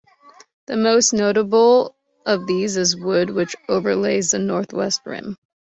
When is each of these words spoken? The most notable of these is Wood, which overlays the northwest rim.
The 0.65 0.77
most 0.77 1.13
notable 1.13 1.95
of 2.25 2.47
these 2.47 2.75
is 2.75 2.97
Wood, 2.97 3.29
which 3.29 3.55
overlays 3.69 4.31
the 4.31 4.39
northwest 4.39 5.01
rim. 5.05 5.37